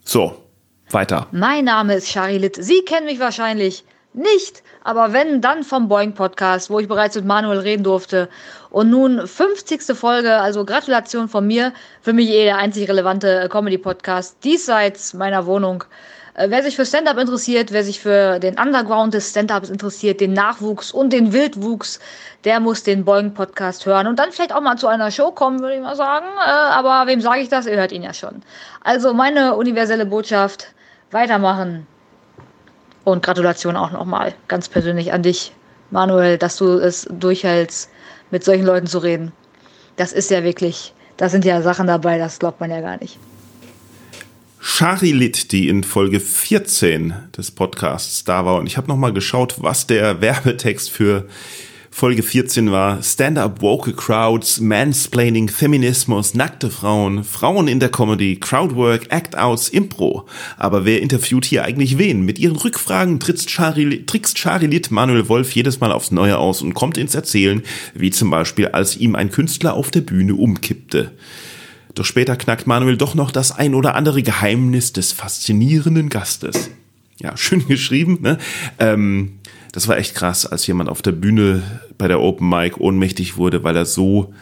[0.05, 0.43] So,
[0.91, 1.27] weiter.
[1.33, 2.57] Mein Name ist Sharilit.
[2.59, 3.85] Sie kennen mich wahrscheinlich
[4.15, 4.63] nicht.
[4.85, 8.29] Aber wenn, dann vom Boeing Podcast, wo ich bereits mit Manuel reden durfte.
[8.71, 9.97] Und nun 50.
[9.97, 11.73] Folge, also Gratulation von mir.
[12.01, 15.85] Für mich eh der einzig relevante Comedy Podcast diesseits meiner Wohnung.
[16.35, 20.33] Äh, wer sich für Stand-up interessiert, wer sich für den Underground des Stand-ups interessiert, den
[20.33, 22.01] Nachwuchs und den Wildwuchs,
[22.45, 25.61] der muss den Boeing Podcast hören und dann vielleicht auch mal zu einer Show kommen,
[25.61, 26.27] würde ich mal sagen.
[26.39, 27.67] Äh, aber wem sage ich das?
[27.67, 28.43] Ihr hört ihn ja schon.
[28.83, 30.69] Also meine universelle Botschaft:
[31.11, 31.87] weitermachen.
[33.05, 35.53] Und Gratulation auch nochmal ganz persönlich an dich,
[35.91, 37.91] Manuel, dass du es durchhältst,
[38.31, 39.33] mit solchen Leuten zu reden.
[39.97, 43.19] Das ist ja wirklich, da sind ja Sachen dabei, das glaubt man ja gar nicht.
[44.65, 48.57] Charilit, die in Folge 14 des Podcasts da war.
[48.57, 51.27] Und ich habe nochmal geschaut, was der Werbetext für
[51.95, 59.13] Folge 14 war Stand-up Vocal Crowds, Mansplaining, Feminismus, nackte Frauen, Frauen in der Comedy, Crowdwork,
[59.13, 60.27] Act-Outs, Impro.
[60.57, 62.23] Aber wer interviewt hier eigentlich wen?
[62.23, 67.15] Mit ihren Rückfragen trickst Charilit Manuel Wolf jedes Mal aufs Neue aus und kommt ins
[67.15, 67.63] Erzählen,
[67.95, 71.13] wie zum Beispiel als ihm ein Künstler auf der Bühne umkippte.
[71.95, 76.71] Doch später knackt Manuel doch noch das ein oder andere Geheimnis des faszinierenden Gastes.
[77.19, 78.39] Ja, schön geschrieben, ne?
[78.79, 79.39] Ähm,
[79.73, 81.63] das war echt krass, als jemand auf der Bühne
[81.99, 84.33] bei der Open Mic ohnmächtig wurde, weil er so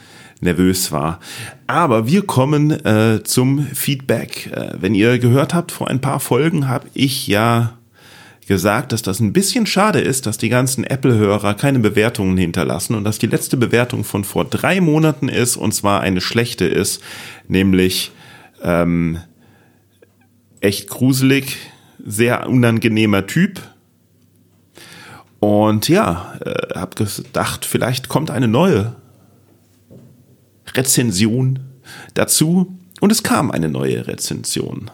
[0.40, 1.20] nervös war.
[1.66, 4.50] Aber wir kommen äh, zum Feedback.
[4.52, 7.78] Äh, wenn ihr gehört habt, vor ein paar Folgen habe ich ja
[8.48, 13.04] gesagt, dass das ein bisschen schade ist, dass die ganzen Apple-Hörer keine Bewertungen hinterlassen und
[13.04, 17.00] dass die letzte Bewertung von vor drei Monaten ist und zwar eine schlechte ist,
[17.46, 18.10] nämlich
[18.60, 19.20] ähm,
[20.60, 21.58] echt gruselig,
[22.04, 23.60] sehr unangenehmer Typ
[25.40, 28.94] und ja, äh, habe gedacht, vielleicht kommt eine neue
[30.74, 31.58] Rezension
[32.14, 32.76] dazu.
[33.00, 34.90] Und es kam eine neue Rezension.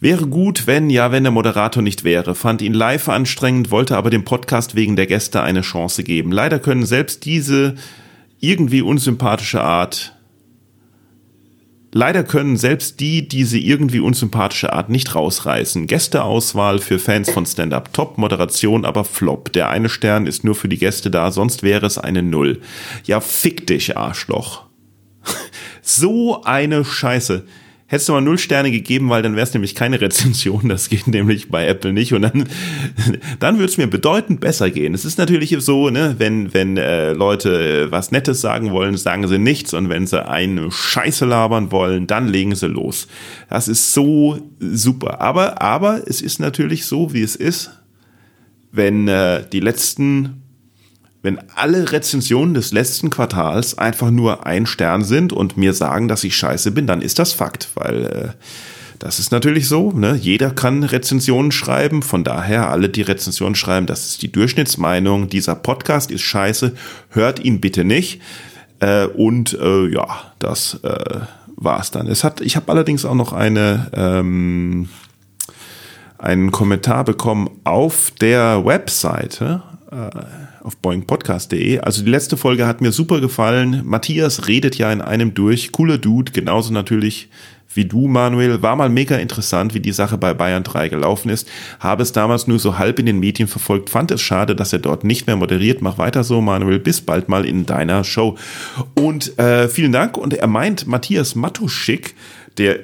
[0.00, 2.34] Wäre gut, wenn, ja, wenn der Moderator nicht wäre.
[2.34, 6.32] Fand ihn live anstrengend, wollte aber dem Podcast wegen der Gäste eine Chance geben.
[6.32, 7.76] Leider können selbst diese
[8.40, 10.16] irgendwie unsympathische Art
[11.98, 15.88] Leider können selbst die diese irgendwie unsympathische Art nicht rausreißen.
[15.88, 19.52] Gästeauswahl für Fans von Stand-Up Top, Moderation aber Flop.
[19.52, 22.60] Der eine Stern ist nur für die Gäste da, sonst wäre es eine Null.
[23.02, 24.66] Ja, fick dich, Arschloch.
[25.82, 27.46] so eine Scheiße
[27.88, 30.68] hättest du mal null Sterne gegeben, weil dann wäre es nämlich keine Rezension.
[30.68, 32.12] Das geht nämlich bei Apple nicht.
[32.12, 32.44] Und dann,
[33.40, 34.94] dann würde es mir bedeutend besser gehen.
[34.94, 39.38] Es ist natürlich so, ne, wenn, wenn äh, Leute was Nettes sagen wollen, sagen sie
[39.38, 39.72] nichts.
[39.72, 43.08] Und wenn sie eine Scheiße labern wollen, dann legen sie los.
[43.48, 45.22] Das ist so super.
[45.22, 47.70] Aber, aber es ist natürlich so, wie es ist.
[48.70, 50.37] Wenn äh, die letzten
[51.22, 56.24] wenn alle Rezensionen des letzten Quartals einfach nur ein Stern sind und mir sagen, dass
[56.24, 58.28] ich scheiße bin, dann ist das Fakt, weil äh,
[58.98, 59.92] das ist natürlich so.
[59.92, 60.16] Ne?
[60.16, 65.28] Jeder kann Rezensionen schreiben, von daher alle, die Rezensionen schreiben, das ist die Durchschnittsmeinung.
[65.28, 66.74] Dieser Podcast ist scheiße,
[67.10, 68.20] hört ihn bitte nicht.
[68.80, 71.20] Äh, und äh, ja, das äh,
[71.56, 72.06] war's dann.
[72.06, 74.88] Es hat, ich habe allerdings auch noch eine ähm,
[76.18, 79.62] einen Kommentar bekommen auf der Webseite.
[79.90, 80.10] Äh,
[80.62, 81.80] auf boingpodcast.de.
[81.80, 83.80] Also die letzte Folge hat mir super gefallen.
[83.86, 85.72] Matthias redet ja in einem durch.
[85.72, 87.30] Cooler Dude, genauso natürlich
[87.72, 88.60] wie du, Manuel.
[88.60, 91.48] War mal mega interessant, wie die Sache bei Bayern 3 gelaufen ist.
[91.80, 93.88] Habe es damals nur so halb in den Medien verfolgt.
[93.88, 95.80] Fand es schade, dass er dort nicht mehr moderiert.
[95.80, 96.80] Mach weiter so, Manuel.
[96.80, 98.36] Bis bald mal in deiner Show.
[98.94, 100.18] Und äh, vielen Dank.
[100.18, 102.14] Und er meint Matthias Matuschik,
[102.58, 102.80] der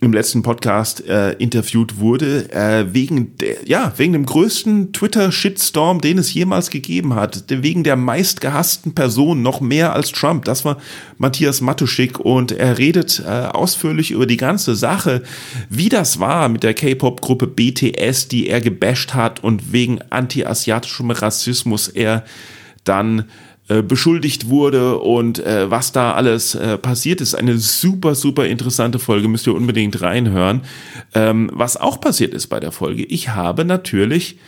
[0.00, 6.18] im letzten Podcast äh, interviewt wurde, äh, wegen der, ja, wegen dem größten Twitter-Shitstorm, den
[6.18, 10.44] es jemals gegeben hat, wegen der meistgehassten Person, noch mehr als Trump.
[10.44, 10.76] Das war
[11.16, 15.22] Matthias Matuschik und er redet äh, ausführlich über die ganze Sache,
[15.70, 21.88] wie das war mit der K-Pop-Gruppe BTS, die er gebasht hat und wegen anti-asiatischem Rassismus
[21.88, 22.24] er
[22.84, 23.24] dann
[23.68, 27.34] äh, beschuldigt wurde und äh, was da alles äh, passiert ist.
[27.34, 30.62] Eine super, super interessante Folge, müsst ihr unbedingt reinhören.
[31.14, 34.38] Ähm, was auch passiert ist bei der Folge, ich habe natürlich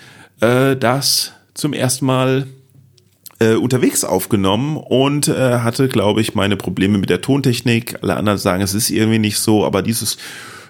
[0.40, 2.46] äh, das zum ersten Mal
[3.40, 7.96] äh, unterwegs aufgenommen und äh, hatte, glaube ich, meine Probleme mit der Tontechnik.
[8.02, 10.16] Alle anderen sagen, es ist irgendwie nicht so, aber dieses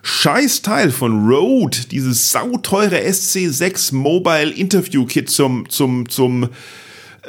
[0.02, 6.48] Scheißteil von Rode, dieses sauteure SC6 Mobile Interview Kit zum, zum, zum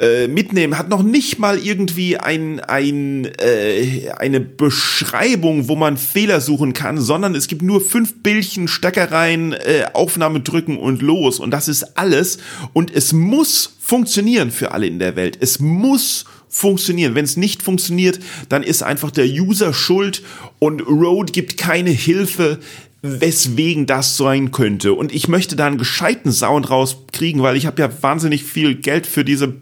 [0.00, 6.40] äh, mitnehmen, hat noch nicht mal irgendwie ein, ein, äh, eine Beschreibung, wo man Fehler
[6.40, 11.38] suchen kann, sondern es gibt nur fünf Bildchen, Steckereien, äh, Aufnahme drücken und los.
[11.38, 12.38] Und das ist alles.
[12.72, 15.36] Und es muss funktionieren für alle in der Welt.
[15.38, 17.14] Es muss funktionieren.
[17.14, 20.22] Wenn es nicht funktioniert, dann ist einfach der User schuld
[20.58, 22.58] und Rode gibt keine Hilfe
[23.02, 24.92] weswegen das sein könnte.
[24.92, 29.06] Und ich möchte da einen gescheiten Sound rauskriegen, weil ich habe ja wahnsinnig viel Geld
[29.06, 29.54] für diese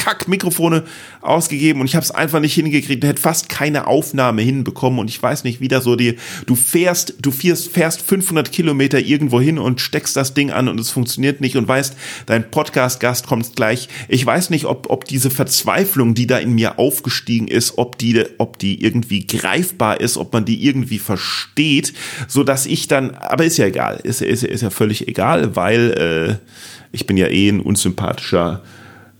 [0.00, 0.84] Kack-Mikrofone
[1.20, 3.04] ausgegeben und ich habe es einfach nicht hingekriegt.
[3.04, 7.14] hätte fast keine Aufnahme hinbekommen und ich weiß nicht, wie da so die, du fährst,
[7.20, 11.42] du fährst, fährst 500 Kilometer irgendwo hin und steckst das Ding an und es funktioniert
[11.42, 13.88] nicht und weißt, dein Podcast-Gast kommt gleich.
[14.08, 18.24] Ich weiß nicht, ob, ob diese Verzweiflung, die da in mir aufgestiegen ist, ob die,
[18.38, 21.92] ob die irgendwie greifbar ist, ob man die irgendwie versteht,
[22.26, 26.40] so dass ich dann, aber ist ja egal, ist, ist, ist ja völlig egal, weil
[26.40, 26.46] äh,
[26.90, 28.62] ich bin ja eh ein unsympathischer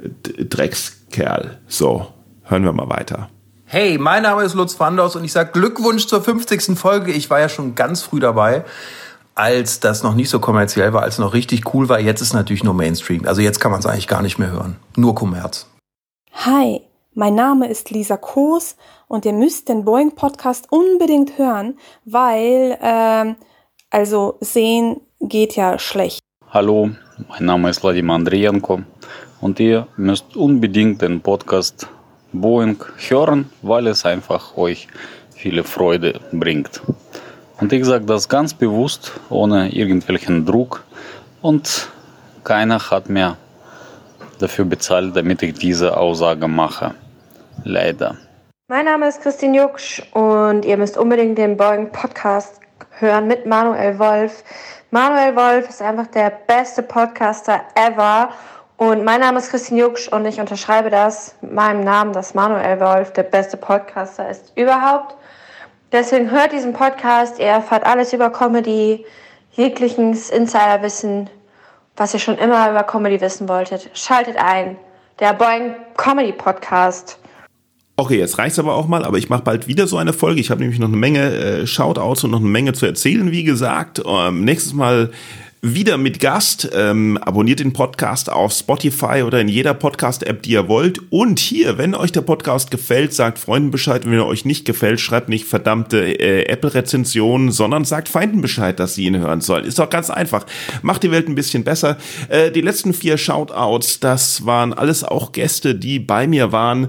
[0.03, 1.59] Dreckskerl.
[1.67, 2.07] So,
[2.45, 3.29] hören wir mal weiter.
[3.65, 6.77] Hey, mein Name ist Lutz Wanders und ich sage Glückwunsch zur 50.
[6.77, 7.13] Folge.
[7.13, 8.65] Ich war ja schon ganz früh dabei,
[9.37, 12.01] als das noch nicht so kommerziell war, als noch richtig cool war.
[12.01, 13.27] Jetzt ist natürlich nur Mainstream.
[13.27, 14.77] Also jetzt kann man es eigentlich gar nicht mehr hören.
[14.97, 15.67] Nur Kommerz.
[16.33, 16.81] Hi,
[17.15, 23.37] mein Name ist Lisa Koos und ihr müsst den Boeing Podcast unbedingt hören, weil, ähm,
[23.91, 26.21] also sehen geht ja schlecht.
[26.49, 26.91] Hallo,
[27.29, 28.81] mein Name ist Wladimir Andrienko
[29.41, 31.89] und ihr müsst unbedingt den Podcast
[32.33, 32.77] Boeing
[33.09, 34.89] hören, weil es einfach euch
[35.35, 36.81] viele Freude bringt.
[37.61, 40.85] Und ich sage das ganz bewusst, ohne irgendwelchen Druck
[41.43, 41.89] und
[42.45, 43.37] keiner hat mir
[44.39, 46.95] dafür bezahlt, damit ich diese Aussage mache.
[47.65, 48.17] Leider.
[48.69, 52.61] Mein Name ist Christine Jucksch und ihr müsst unbedingt den Boeing Podcast
[52.99, 54.45] hören mit Manuel Wolf.
[54.91, 58.31] Manuel Wolf ist einfach der beste Podcaster ever
[58.81, 62.81] und mein Name ist Christine Jucksch und ich unterschreibe das mit meinem Namen, dass Manuel
[62.81, 65.17] Wolf der beste Podcaster ist überhaupt.
[65.93, 69.05] Deswegen hört diesen Podcast, ihr erfahrt alles über Comedy,
[69.53, 71.29] jegliches Insiderwissen,
[71.95, 73.91] was ihr schon immer über Comedy wissen wolltet.
[73.93, 74.77] Schaltet ein.
[75.19, 77.19] Der Boeing Comedy Podcast.
[77.97, 80.41] Okay, jetzt reicht's aber auch mal, aber ich mache bald wieder so eine Folge.
[80.41, 83.45] Ich habe nämlich noch eine Menge äh, Shoutouts und noch eine Menge zu erzählen, wie
[83.45, 84.01] gesagt.
[84.07, 85.11] Ähm, nächstes Mal
[85.63, 86.71] wieder mit Gast.
[86.73, 91.01] Ähm, abonniert den Podcast auf Spotify oder in jeder Podcast-App, die ihr wollt.
[91.11, 94.05] Und hier, wenn euch der Podcast gefällt, sagt Freunden Bescheid.
[94.05, 98.95] Wenn er euch nicht gefällt, schreibt nicht verdammte äh, Apple-Rezensionen, sondern sagt Feinden Bescheid, dass
[98.95, 99.65] sie ihn hören sollen.
[99.65, 100.47] Ist doch ganz einfach.
[100.83, 101.99] Macht die Welt ein bisschen besser.
[102.29, 106.89] Äh, die letzten vier Shoutouts, das waren alles auch Gäste, die bei mir waren.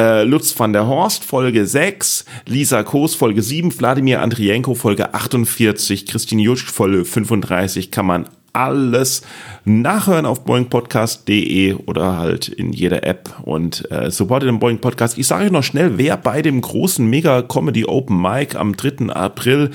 [0.00, 6.06] Äh, Lutz van der Horst, Folge 6, Lisa Koos, Folge 7, Wladimir Andrienko, Folge 48,
[6.06, 9.20] Christine Jutsch, Folge 35, kann man alles
[9.66, 15.18] nachhören auf boingpodcast.de oder halt in jeder App und äh, supportet den Boeing Podcast.
[15.18, 19.10] Ich sage euch noch schnell, wer bei dem großen Mega Comedy Open Mic am 3.
[19.10, 19.70] April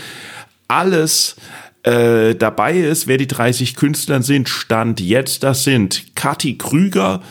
[0.67, 1.35] alles
[1.83, 7.21] äh, dabei ist, wer die 30 Künstler sind, stand jetzt, das sind Kathi Krüger,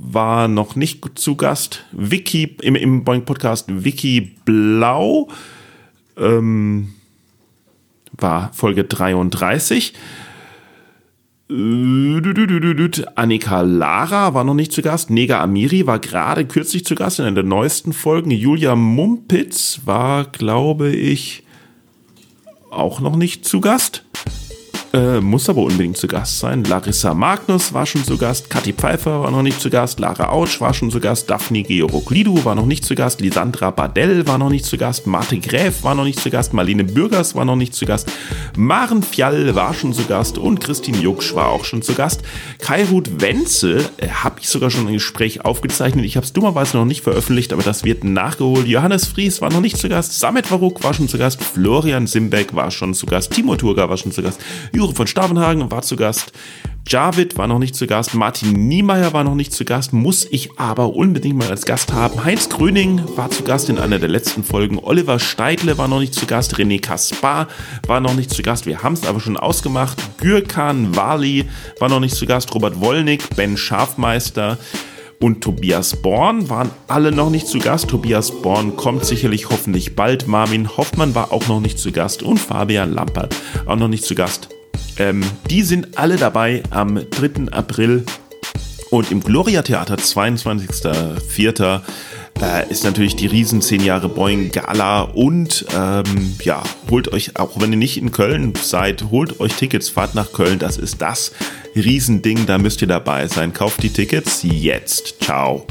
[0.00, 1.84] war noch nicht zu Gast.
[1.92, 5.28] Vicky im, im Boeing Podcast Vicky Blau
[6.16, 6.94] ähm,
[8.12, 9.92] war Folge 33.
[13.16, 15.10] Annika Lara war noch nicht zu Gast.
[15.10, 18.30] Nega Amiri war gerade kürzlich zu Gast in einer der neuesten Folgen.
[18.30, 21.44] Julia Mumpitz war, glaube ich,
[22.70, 24.04] auch noch nicht zu Gast.
[24.94, 26.64] Äh, muss aber unbedingt zu Gast sein.
[26.64, 30.62] Larissa Magnus war schon zu Gast, Kathi Pfeiffer war noch nicht zu Gast, Lara Autsch
[30.62, 34.48] war schon zu Gast, Daphne Georgoglidou war noch nicht zu Gast, Lisandra Badell war noch
[34.48, 37.74] nicht zu Gast, Marte Gräf war noch nicht zu Gast, Marlene Bürgers war noch nicht
[37.74, 38.10] zu Gast,
[38.56, 42.22] Maren Fjall war schon zu Gast und Christine Jucksch war auch schon zu Gast.
[42.58, 46.06] Kai Ruth Wenzel äh, habe ich sogar schon ein Gespräch aufgezeichnet.
[46.06, 48.66] Ich habe es dummerweise noch nicht veröffentlicht, aber das wird nachgeholt.
[48.66, 52.54] Johannes Fries war noch nicht zu Gast, Samet Varuk war schon zu Gast, Florian Simbeck
[52.54, 54.40] war schon zu Gast, Timo Turga war schon zu Gast,
[54.88, 56.32] Jure von Stavenhagen war zu Gast.
[56.86, 58.14] Javid war noch nicht zu Gast.
[58.14, 59.92] Martin Niemeyer war noch nicht zu Gast.
[59.92, 62.24] Muss ich aber unbedingt mal als Gast haben.
[62.24, 64.78] Heinz Gröning war zu Gast in einer der letzten Folgen.
[64.78, 66.54] Oliver Steidle war noch nicht zu Gast.
[66.56, 67.48] René Kaspar
[67.86, 68.64] war noch nicht zu Gast.
[68.64, 69.98] Wir haben es aber schon ausgemacht.
[70.20, 71.44] Gürkan Wali
[71.80, 72.54] war noch nicht zu Gast.
[72.54, 74.56] Robert Wollnick, Ben Schafmeister
[75.20, 77.88] und Tobias Born waren alle noch nicht zu Gast.
[77.88, 80.26] Tobias Born kommt sicherlich hoffentlich bald.
[80.28, 84.14] Marvin Hoffmann war auch noch nicht zu Gast und Fabian Lampert auch noch nicht zu
[84.14, 84.48] Gast.
[84.98, 87.52] Ähm, die sind alle dabei am 3.
[87.52, 88.04] April
[88.90, 91.80] und im Gloria Theater 22.04.
[92.40, 97.60] Äh, ist natürlich die riesen 10 Jahre Boeing Gala und ähm, ja, holt euch, auch
[97.60, 101.32] wenn ihr nicht in Köln seid, holt euch Tickets, fahrt nach Köln, das ist das
[101.74, 103.52] Riesending, da müsst ihr dabei sein.
[103.52, 105.20] Kauft die Tickets jetzt.
[105.20, 105.66] Ciao.